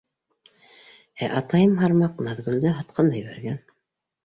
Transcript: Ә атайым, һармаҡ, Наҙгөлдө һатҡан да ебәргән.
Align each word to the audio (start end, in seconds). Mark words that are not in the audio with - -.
Ә 1.25 1.29
атайым, 1.41 1.77
һармаҡ, 1.83 2.25
Наҙгөлдө 2.29 2.73
һатҡан 2.81 3.15
да 3.15 3.23
ебәргән. 3.23 3.65